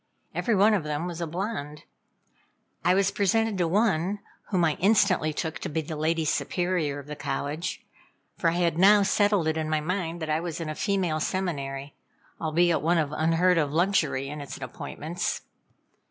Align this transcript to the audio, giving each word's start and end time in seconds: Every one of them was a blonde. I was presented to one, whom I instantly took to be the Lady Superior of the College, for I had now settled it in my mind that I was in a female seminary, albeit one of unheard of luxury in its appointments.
Every 0.33 0.55
one 0.55 0.73
of 0.73 0.83
them 0.83 1.05
was 1.05 1.21
a 1.21 1.27
blonde. 1.27 1.83
I 2.83 2.95
was 2.95 3.11
presented 3.11 3.55
to 3.59 3.67
one, 3.67 4.17
whom 4.49 4.65
I 4.65 4.73
instantly 4.79 5.31
took 5.31 5.59
to 5.59 5.69
be 5.69 5.81
the 5.81 5.95
Lady 5.95 6.25
Superior 6.25 6.97
of 6.97 7.05
the 7.05 7.15
College, 7.15 7.85
for 8.35 8.49
I 8.49 8.53
had 8.53 8.79
now 8.79 9.03
settled 9.03 9.47
it 9.47 9.57
in 9.57 9.69
my 9.69 9.79
mind 9.79 10.19
that 10.23 10.29
I 10.31 10.39
was 10.39 10.59
in 10.59 10.69
a 10.69 10.73
female 10.73 11.19
seminary, 11.19 11.93
albeit 12.41 12.81
one 12.81 12.97
of 12.97 13.11
unheard 13.11 13.59
of 13.59 13.71
luxury 13.71 14.27
in 14.27 14.41
its 14.41 14.57
appointments. 14.57 15.43